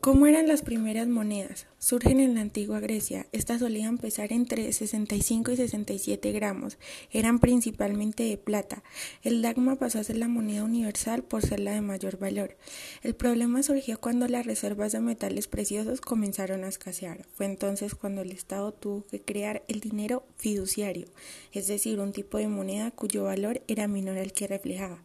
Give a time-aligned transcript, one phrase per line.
[0.00, 1.66] ¿Cómo eran las primeras monedas?
[1.78, 3.26] Surgen en la antigua Grecia.
[3.32, 6.78] Estas solían pesar entre 65 y 67 gramos.
[7.10, 8.82] Eran principalmente de plata.
[9.22, 12.56] El dagma pasó a ser la moneda universal por ser la de mayor valor.
[13.02, 17.26] El problema surgió cuando las reservas de metales preciosos comenzaron a escasear.
[17.34, 21.08] Fue entonces cuando el Estado tuvo que crear el dinero fiduciario,
[21.52, 25.04] es decir, un tipo de moneda cuyo valor era menor al que reflejaba.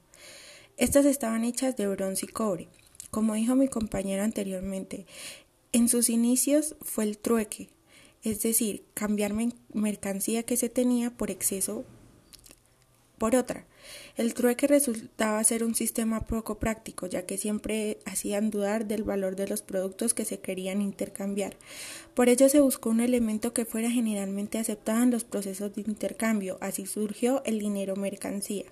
[0.77, 2.69] Estas estaban hechas de bronce y cobre.
[3.15, 5.05] Como dijo mi compañero anteriormente,
[5.71, 7.69] en sus inicios fue el trueque,
[8.23, 9.33] es decir, cambiar
[9.73, 11.85] mercancía que se tenía por exceso
[13.17, 13.65] por otra.
[14.17, 19.35] El trueque resultaba ser un sistema poco práctico, ya que siempre hacían dudar del valor
[19.35, 21.55] de los productos que se querían intercambiar.
[22.13, 26.57] Por ello se buscó un elemento que fuera generalmente aceptado en los procesos de intercambio.
[26.61, 28.65] Así surgió el dinero mercancía.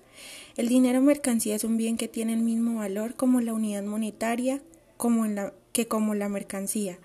[0.56, 4.60] El dinero mercancía es un bien que tiene el mismo valor como la unidad monetaria
[4.96, 6.98] como en la, que como la mercancía.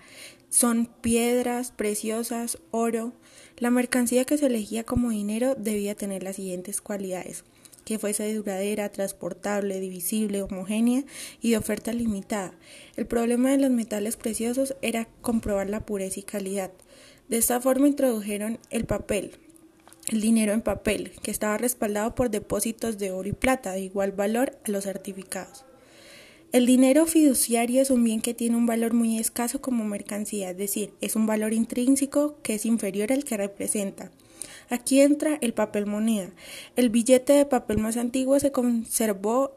[0.48, 3.12] Son piedras preciosas, oro.
[3.58, 7.44] La mercancía que se elegía como dinero debía tener las siguientes cualidades
[7.84, 11.02] que fuese duradera, transportable, divisible, homogénea
[11.40, 12.52] y de oferta limitada.
[12.96, 16.70] El problema de los metales preciosos era comprobar la pureza y calidad.
[17.28, 19.32] De esta forma introdujeron el papel,
[20.06, 24.12] el dinero en papel, que estaba respaldado por depósitos de oro y plata de igual
[24.12, 25.64] valor a los certificados.
[26.52, 30.56] El dinero fiduciario es un bien que tiene un valor muy escaso como mercancía, es
[30.56, 34.10] decir, es un valor intrínseco que es inferior al que representa.
[34.68, 36.30] Aquí entra el papel moneda.
[36.74, 39.52] El billete de papel más antiguo se conservó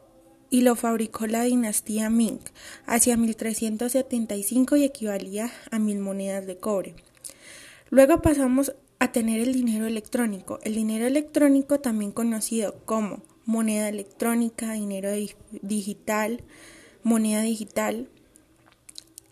[0.50, 2.38] y lo fabricó la dinastía Ming
[2.86, 6.94] hacia 1375 y equivalía a mil monedas de cobre.
[7.90, 10.60] Luego pasamos a tener el dinero electrónico.
[10.62, 15.10] El dinero electrónico, también conocido como moneda electrónica, dinero
[15.60, 16.44] digital,
[17.04, 18.08] moneda digital,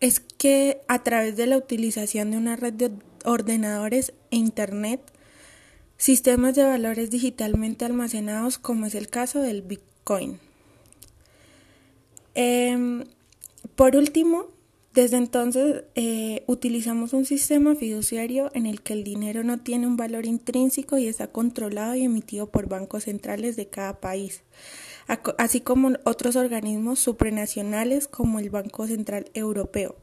[0.01, 2.93] es que a través de la utilización de una red de
[3.25, 5.01] ordenadores e Internet
[5.97, 10.41] sistemas de valores digitalmente almacenados como es el caso del Bitcoin.
[12.35, 13.05] Em,
[13.77, 14.47] por último,
[14.95, 19.97] desde entonces eh, utilizamos un sistema fiduciario en el que el dinero no tiene un
[19.97, 24.43] valor intrínseco y está controlado y emitido por bancos centrales de cada país,
[25.39, 29.97] así como otros organismos supranacionales como el Banco Central Europeo.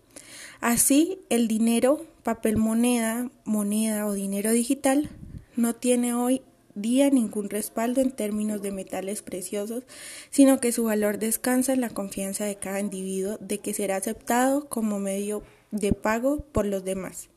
[0.62, 5.10] Así, el dinero, papel moneda, moneda o dinero digital
[5.56, 6.42] no tiene hoy
[6.76, 9.84] día ningún respaldo en términos de metales preciosos,
[10.30, 14.70] sino que su valor descansa en la confianza de cada individuo de que será aceptado
[14.70, 17.30] como medio de pago por los demás.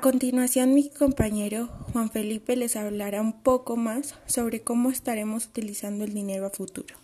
[0.00, 6.04] A continuación, mi compañero Juan Felipe les hablará un poco más sobre cómo estaremos utilizando
[6.04, 6.94] el dinero a futuro.